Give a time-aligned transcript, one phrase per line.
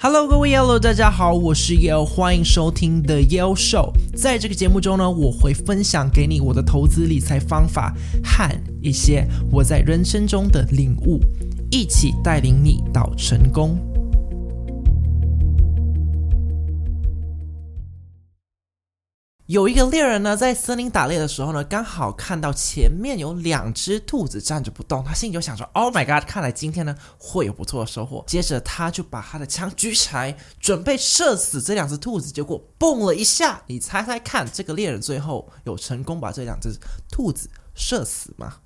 [0.00, 3.90] Hello，各位 Yellow，大家好，我是 Yellow，欢迎收听 The Yellow Show。
[4.14, 8.48] 在这个节目中呢，我会分享给你我的投资理财方法和
[8.80, 11.18] 一些我在人生中的领悟，
[11.72, 13.76] 一起带领你到成功。
[19.48, 32.30] 有一个猎人呢，在森林打猎的时候呢，刚好看到前面有两只兔子站着不动，他心里就想说：“Oh my god，看来今天呢会有不错的收获。”接着他就把他的枪举起来，准备射死这两只兔子。
[32.30, 36.76] 结果嘣了一下，你猜猜看，这个猎人最后有成功把这两只
[37.10, 38.56] 兔子射死吗？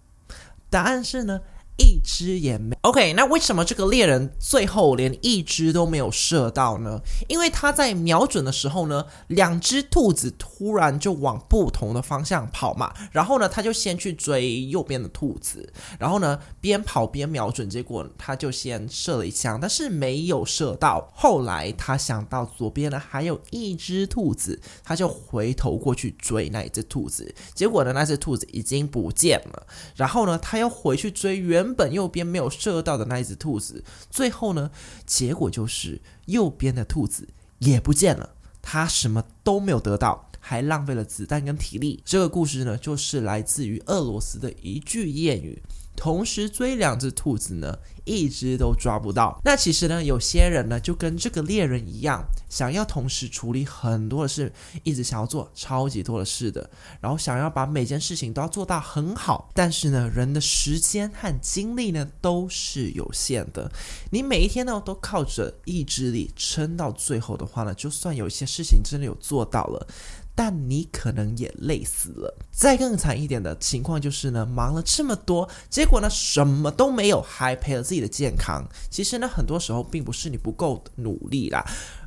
[0.69, 1.43] 答案是呢。
[1.83, 2.77] 一只也没。
[2.83, 7.01] OK，那为什么这个猎人最后连一只都没有射到呢？
[7.29, 12.95] 因为他在瞄准的时候呢，两只兔子突然就往不同的方向跑嘛。
[13.11, 21.11] 然后呢，他就先去追右边的兔子，然后呢，边跑边瞄准，结果他就先射了一枪，但是没有射到。
[21.15, 29.67] 后来他想到左边呢还有一只兔子，他就回头过去追那一只兔子，结果呢，那只兔子已经不见了。
[29.97, 31.72] 然后呢，他又回去追原。
[31.75, 34.71] 本右边没有射到的那一只兔子，最后呢，
[35.07, 37.29] 结果就是右边的兔子
[37.59, 42.03] 也不见了，他什么都没有得到，还浪费了子弹跟体力。
[42.05, 45.63] 这个故事呢，就是来自于俄罗斯的一句谚语。
[45.97, 49.41] 同时追两只兔子呢，一只都抓不到。
[49.45, 56.69] 那其实呢，有些人呢就跟这个猎人一样，想要同时处理很多的事，一直想要做超级多的事的，
[57.01, 59.51] 然后想要把每件事情都要做到很好。
[59.55, 63.71] 但是呢，人的时间和精力呢都是有限的。
[64.11, 69.87] 你每一天呢都靠着意志力撑到最后的话呢，就算有一些事情真的有做到了。
[70.35, 72.35] 但你可能也累死了。
[72.51, 75.47] 再更惨一点的情况就是呢，忙了这么多，
[75.83, 78.65] 结果呢什么都没有，还赔了自己的健康。
[78.89, 81.61] 其实呢，很多时候并不是你不够努力啦，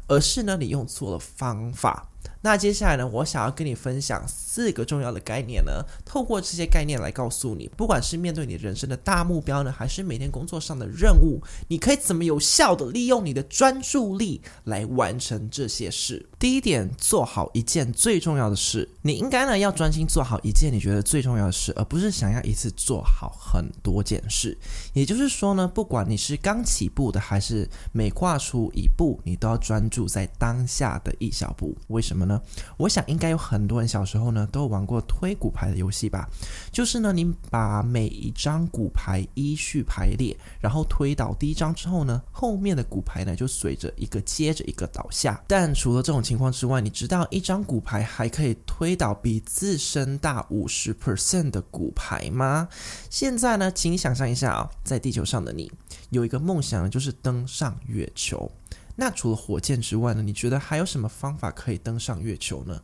[0.07, 2.07] 而是呢你用错了方法。
[2.45, 16.23] 那接下来呢，我想要跟你分享四个重要的概念呢，透过这些概念来告诉你，不管是面对你人生的大目标呢，还是每天工作上的任务，你可以怎么有效地利用你的专注力来完成这些事。
[16.37, 24.55] 第一点，做好一件最重要的事，你应该呢要专心做好一件你觉得最重要的事，而不是想要一次做好很多件事。
[24.93, 31.75] 也就是说呢，不管你是刚起步的，还是每跨出一步，你都要专注在当下的一小步。
[31.87, 32.34] 为什么呢？
[32.77, 36.29] 我想应该有很多人小时候呢都玩过推骨牌的游戏吧，
[36.71, 45.41] 就是呢你把每一张骨牌依序排列，然后推倒第一张之后呢，后面的骨牌呢就随着一个接着一个倒下。
[45.47, 52.67] 但除了这种情况之外，你知道一张骨牌还可以推倒比自身大五十 percent 的骨牌吗？
[53.09, 55.71] 现在呢，请你想象一下啊，在地球上的你
[56.09, 58.51] 有一个梦想，就是登上月球。
[58.95, 62.81] 那除了火箭之外呢，你觉得还有什么方法可以登上月球呢？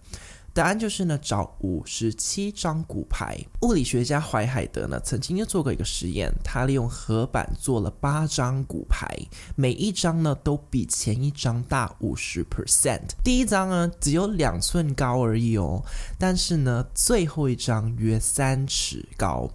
[0.54, 3.38] 答案就是呢，找五十七张骨牌。
[3.62, 9.08] 物理学家怀海德呢，曾经就做过一个实验，他利用合板做了八张骨牌，
[9.56, 13.12] 每一张呢都比前一张大五十 percent。
[13.24, 15.82] 第一张呢只有两寸高而已哦，
[16.20, 19.50] 但是呢最后一张约三尺高。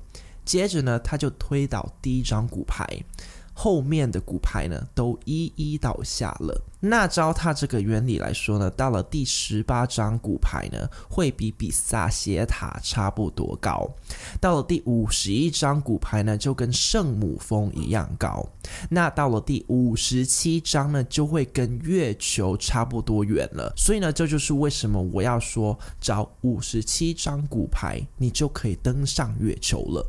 [0.46, 2.86] 接着呢他就推倒第一张骨牌。
[3.58, 6.62] 后面的骨牌呢，都一一倒下了。
[6.78, 13.90] 那照他这个原理来说呢，到了第十八张骨牌呢，会比比萨斜塔差不多高。
[14.42, 18.46] 到了第五十一张骨牌呢，就跟圣母峰一样高。
[18.90, 23.72] 那到了第五十七张呢，就会跟月球差不多远了。
[23.74, 30.06] 所以呢，这就是为什么我要说，找五十七张骨牌，你就可以登上月球了。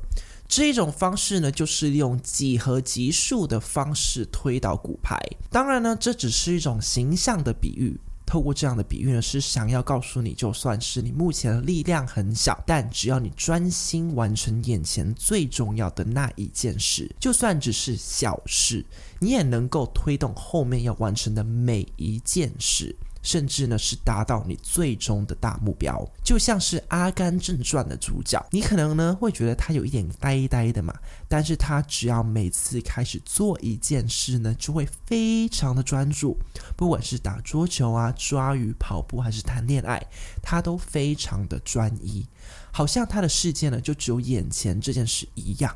[0.47, 5.17] 这一种方式呢，就是用几何级数的方式推倒骨牌。
[5.49, 7.99] 当然呢，这只是一种形象的比喻。
[8.25, 18.85] 透过这样的比喻呢，是想要告诉你，就算是你目前的力量很小，但只要你专心完成眼前最重要的那一件事，就算只是小事，
[19.19, 22.93] 你也能够推动后面要完成的每一件事。
[23.27, 30.93] 甚至呢，是达到你最终的大目标，就像是《阿甘正传》的主角，你可能呢会觉得他有一点呆呆的嘛，
[31.27, 36.37] 但是他只要每次开始做一件事呢，就会非常的专注，
[36.77, 40.01] 不管是打桌球啊、抓鱼、跑步还是谈恋爱，
[40.41, 42.25] 他都非常的专一，
[42.71, 45.75] 好像他的世界呢就只有眼前这件事一样。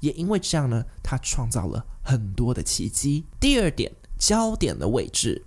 [0.00, 3.26] 也因为这样呢，他创造了很多的奇迹。
[3.38, 5.44] 第二点，焦点的位置。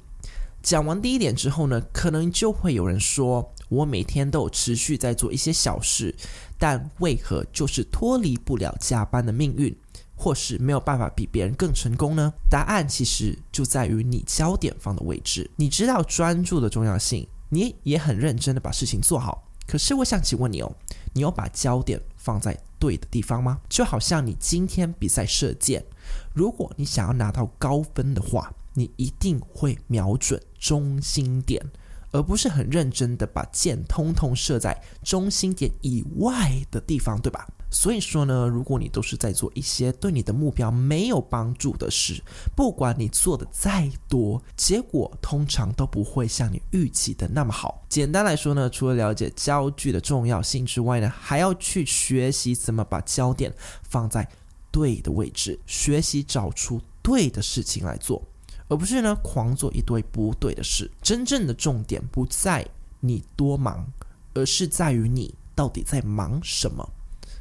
[0.61, 6.13] 讲完第一点之后呢，可能就会有人说，我每天都有持续在做一些小事，
[6.57, 9.75] 但为何就是脱离不了加班的命运？
[10.21, 12.33] 或是没有办法比别人更成功呢？
[12.50, 15.50] 答案其实就在于你焦点放的位置。
[15.56, 19.47] 你知道专注的重要性，你也很认真的把事情做好。
[19.65, 20.69] 可是我想请问你哦，
[21.13, 23.62] 你有把焦点放在对的地方吗？
[23.69, 25.85] 就好像你今天比赛射箭，
[26.33, 31.65] 如果你想要拿到高分的话，你一定会瞄准中心点。
[32.11, 37.47] 而不是很认真的把箭通通射在中心点以外的地方，对吧？
[37.69, 42.19] 所以说呢，如果你都是在做一些对你的目标没有帮助的事，
[42.56, 47.85] 不管你做的再多，结果通常都不会像你预期的那么好。
[47.88, 53.53] 简单来说呢，除了了解焦距的重要性之外呢，还要去学习怎么把焦点
[53.83, 54.27] 放在
[54.71, 58.19] 对的位置，学习找出对的事情来做。
[58.69, 60.89] 而不是呢，狂做一堆不对的事。
[61.01, 62.66] 真正的重点不在
[63.01, 63.86] 你多忙，
[64.33, 66.89] 而是在于你到底在忙什么？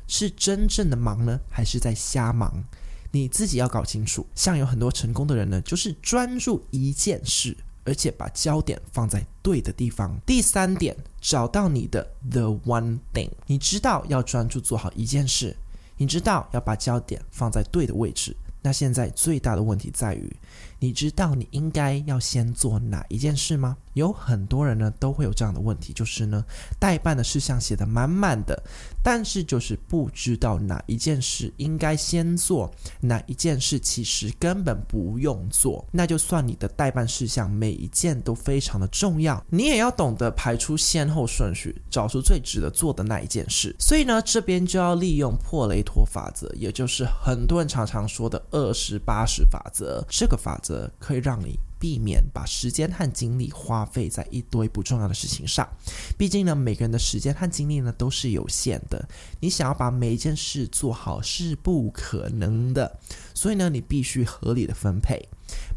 [0.08, 2.64] 是真正的忙呢，还是在瞎忙？
[3.10, 4.26] 你自己要搞清楚。
[4.34, 10.18] 像有很多成功的人呢，就是专注一件事，而且把焦点放在对的地方。
[10.24, 13.30] 第三点，找到你的 the one thing。
[13.46, 15.54] 你知道要专注做好一件事，
[15.98, 18.34] 你知道要把焦点放在对的位置。
[18.60, 20.36] 那现在最大的问题在于，
[20.78, 23.76] 你知道你应该要先做哪一件事吗？
[23.94, 26.44] 有很多人呢都会有这样的问题，就是呢
[26.78, 28.62] 待办的事项写得满满的，
[29.02, 32.70] 但是就是不知道哪一件事应该先做，
[33.00, 35.84] 哪一件事其实根本不用做。
[35.90, 43.74] 那就算你的待办事项每一件都非常的重要，你也要懂得排出先后顺序，找出最值得做的那一件事。
[43.80, 50.04] 所以呢，这边就要利用破雷托法则，也就是很多人常常说的二十八十法则。
[50.08, 51.58] 这个法则则可以让你。
[51.80, 55.64] 避免把时间和精力花费在一堆不重要的事情上。
[56.16, 59.08] 毕竟呢，每个人的时间和精力呢都是有限的。
[59.38, 62.98] 你想要把每一件事做好是不可能的。
[63.32, 65.24] 所以呢，你必须合理的分配，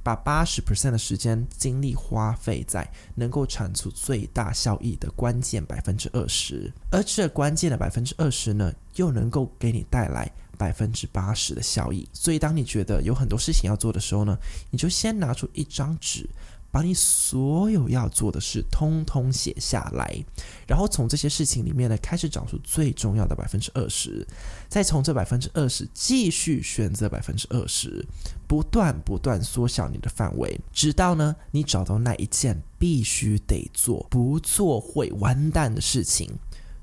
[0.03, 10.31] 把八十 percent 的时间精力花费在能够产出最大效益的关键百分之二十，而这关键的百分之二十呢，又能够给你带来。
[10.61, 14.37] 百分之八十的效益，所以当你觉得有很多事情要做的时候呢，
[14.69, 16.29] 你就先拿出一张纸，
[16.69, 20.23] 把你所有要做的事通通写下来，
[20.67, 24.23] 然后从这些事情里面呢，开始找出最重要的百分之二十，
[24.69, 28.05] 再从这百分之二十继续选择百分之二十，
[28.47, 36.29] 不断不断缩小你的范围，直到呢你找到那一件必须得做，不做会完蛋的事情。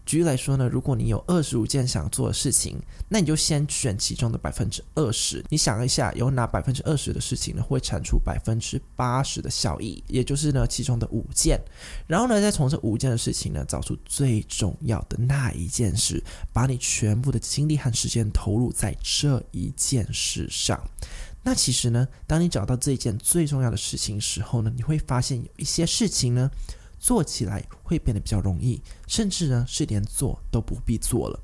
[0.08, 5.44] 举例来说呢，如果你有二十五件想做的事情，那你就先选其中的百分之二十。
[5.50, 10.02] 你想一下，有哪百分之二十的事情呢，会产出百分之八十的效益？
[10.06, 11.60] 也就是呢，其中的五件。
[12.06, 20.82] 然后呢，再从这五件的事情呢，找出最重要的那一件事，把你全部的精力和时间投入在这一件事上。
[21.43, 26.50] 那其实呢，当你找到这一件最重要的事情时候呢，你会发现有一些事情呢。
[26.99, 31.41] 做起来会变得比较容易，甚至呢是连做都不必做了。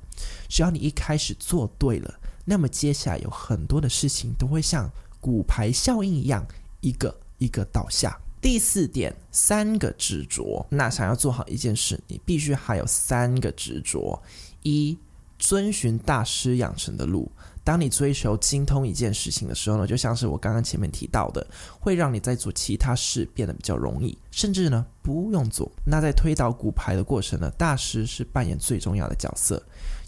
[0.47, 2.13] 只要你一开始做对了，
[2.45, 6.45] 那么接下来有很多的事情都会像骨牌效应一样，
[6.81, 8.19] 一个一个倒下。
[8.41, 10.63] 第四点，三个执着。
[10.69, 14.21] 那想要做好一件事，你必须还有三个执着：
[14.61, 14.95] 一、
[15.39, 17.31] 遵循大师养成的路。
[17.65, 21.45] 当你追求精通一件事情的时候呢，就像是我刚刚前面提到的，
[21.79, 25.69] 会让你在做其他事变得比较容易，甚至呢不用做。
[25.83, 29.61] 那在推倒骨牌的过程呢，大师是扮演最重要的角色。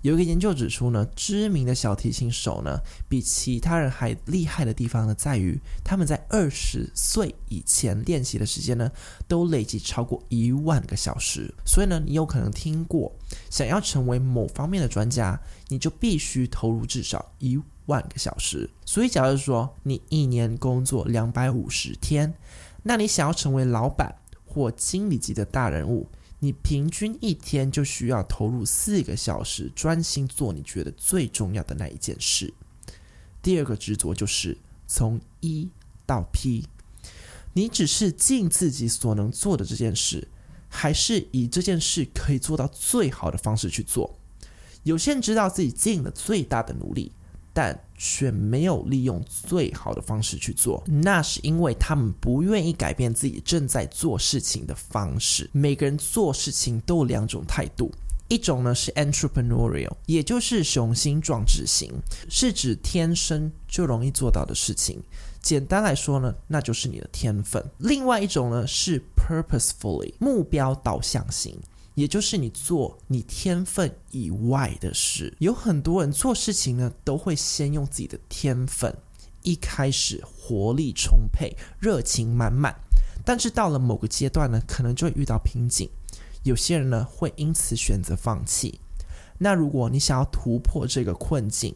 [0.07, 8.89] 有一个研究指出呢，知名的小提琴手呢，比其他人还厉害的地方呢，在于他们在二十岁以前练习的时间呢，
[9.27, 11.53] 都累计超过一万个小时。
[11.65, 13.11] 所以呢，你有可能听过，
[13.49, 15.37] 想要成为某方面的专家，
[15.67, 18.69] 你就必须投入至少一万个小时。
[18.85, 22.33] 所以，假如说你一年工作两百五十天，
[22.81, 26.07] 那你想要成为老板或经理级的大人物，
[26.39, 32.53] 你平均一天就需要投入四个小时，专心做你觉得最重要的那一件事。
[33.41, 35.69] 第二个执着就是从一
[36.05, 36.67] 到 P，
[37.53, 40.27] 你只是尽自己所能做的这件事，
[40.69, 44.17] 还是以这件事可以做到最好的方式去做？
[44.83, 47.11] 有些人知道自己尽了最大的努力。
[47.53, 55.49] 但却没有利用最好的方式去做，那是因为他们不愿意改变自己正在做事情的方式。
[55.51, 57.91] 每个人做事情都有两种态度，
[58.27, 61.91] 一种呢是 entrepreneurial，也就是雄心壮志型，
[62.29, 65.01] 是指天生就容易做到的事情。
[65.41, 67.63] 简单来说呢，那就是你的天分。
[67.77, 71.57] 另外一种呢是 purposefully，目标导向型。
[71.97, 75.35] 也就是你做你天分以外的事。
[75.39, 78.95] 有很多人做事情呢，都会先用自己的天分，
[79.41, 82.75] 一开始活力充沛、热情满满，
[83.25, 85.89] 但是到了某个阶段呢，可能就会遇到瓶颈。
[86.43, 88.79] 有些人呢，会因此选择放弃。
[89.39, 91.75] 那如果你想要突破这个困境，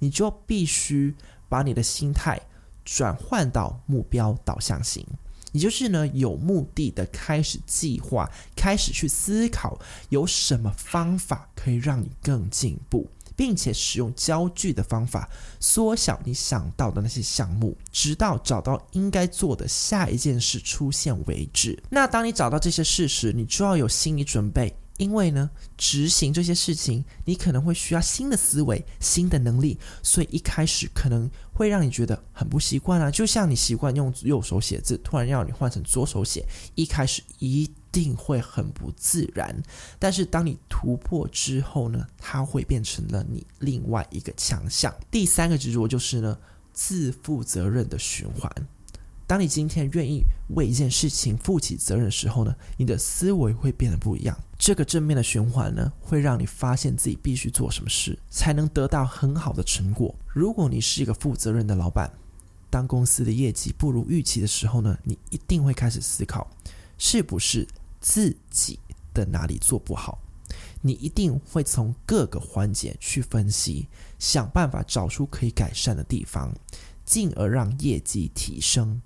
[0.00, 1.16] 你就必须
[1.48, 2.38] 把你的心态
[2.84, 5.06] 转换到目标导向型，
[5.52, 9.78] 也就是呢，有目的的开始计划，开始去思考
[10.08, 15.28] 有什么方法可以让你更进步，并且使用焦距的方法
[15.60, 21.80] 缩小你想到的那些项目，直到找到应该做的下一件事出现为止。
[21.90, 24.74] 那当你找到这些事时，你就要有心理准备。
[25.02, 33.10] 因为呢，执行这些事情，你可能会需要新的思维、新的能力，所以一开始可能会让你觉得很不习惯啊。
[33.10, 39.60] 就像你习惯用右手写字，突然要你换成左手写，一开始一定会很不自然。
[39.98, 44.94] 但是当你突破之后呢，它会变成了你另外一个强项。
[45.10, 46.38] 第三个执着就是呢，
[46.72, 48.48] 自负责任的循环。
[49.32, 54.38] 当你今天愿意为一件事情负起责任的时候呢，你的思维会变得不一样。
[54.58, 60.14] 这个正面的循环呢，会让你发现自己必须做什么事，才能得到很好的成果。
[60.28, 62.12] 如果你是一个负责任的老板，
[62.68, 66.46] 当公司的业绩不如预期的时候呢，你一定会开始思考，
[66.98, 67.66] 是不是
[68.02, 68.78] 自己
[69.14, 70.18] 的哪里做不好？
[70.82, 76.54] 你一定会从各个环节去分析，想办法找出可以改善的地方，
[77.06, 79.00] 进而让业绩提升。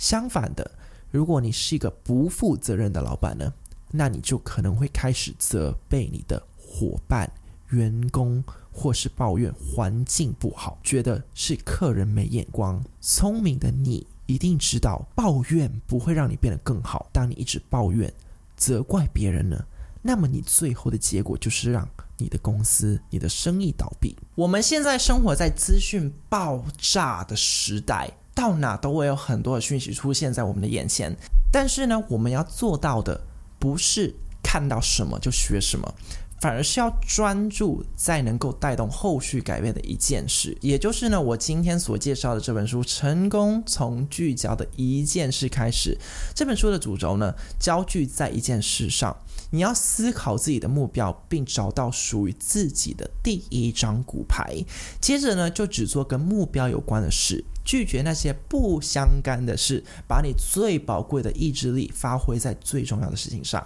[0.00, 0.68] 相反的，
[1.10, 3.52] 如果你是一个不负责任的老板呢，
[3.90, 7.30] 那你就可能会开始责备你的伙伴、
[7.68, 8.42] 员工，
[8.72, 12.82] 或是抱怨环境不好，觉得是客人没眼光。
[13.02, 17.06] 聪明的你一定知道，抱怨不会让你变得更好。
[17.12, 18.10] 当你一直抱怨、
[18.56, 19.62] 责怪别人呢，
[20.00, 24.16] 那么你最后的结果就是让你的公司、你的生意倒闭。
[24.34, 28.10] 我们现在生活在资讯爆炸的时代。
[28.34, 31.14] 到哪都会有很多的讯息出现在我们的眼前，
[31.52, 33.20] 但是呢，我们要做到的
[33.58, 35.94] 不是看到什么就学什么，
[36.40, 40.56] 反而是要专注在能够带动后续改变的一件事。
[40.62, 45.94] 也就是呢，我今天所介绍的这本书《成功从聚焦的一件事开始》。
[46.34, 49.14] 这本书的主轴呢，焦聚在一件事上。
[49.52, 54.56] 你要思考自己的目标，并找到属于自己的第一张骨牌。
[55.00, 57.44] 接着呢，就只做跟目标有关的事。
[57.70, 63.64] 拒绝那些不相干的事，把你最宝贵的意志力发挥在最重要的事情上。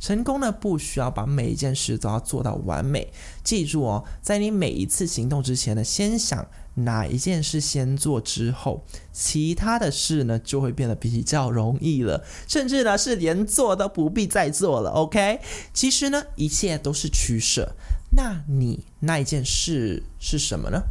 [0.00, 3.12] 成功呢，不需要把每一件事都要做到完美。
[3.44, 6.44] 记住哦，在你每一次行动之前呢，先想
[6.74, 14.90] 哪一件事先做之后，其他的事呢就会变得比较容易了，甚至呢是连做都不必再做了。
[14.90, 15.38] OK，
[15.72, 17.76] 其实呢，一切都是取舍。
[18.16, 20.82] 那你那一件事是什么呢？